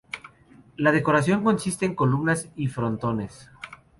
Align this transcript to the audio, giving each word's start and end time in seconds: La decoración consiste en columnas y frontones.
La 0.77 0.91
decoración 0.91 1.43
consiste 1.43 1.85
en 1.85 1.93
columnas 1.93 2.49
y 2.55 2.69
frontones. 2.69 3.51